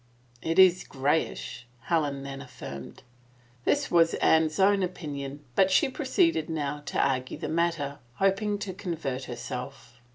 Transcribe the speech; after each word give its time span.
"It 0.51 0.57
is 0.57 0.83
grayish," 0.83 1.67
Helen 1.81 2.23
then 2.23 2.41
affirmed. 2.41 3.03
This 3.65 3.91
was 3.91 4.15
Anne's 4.15 4.59
own 4.59 4.81
opinion 4.81 5.45
but 5.53 5.69
she 5.69 5.89
proceeded 5.89 6.49
now 6.49 6.79
to 6.87 6.99
argue 6.99 7.37
the 7.37 7.47
matter, 7.47 7.99
hoping 8.15 8.57
to 8.57 8.73
convert 8.73 9.25
herself. 9.25 10.01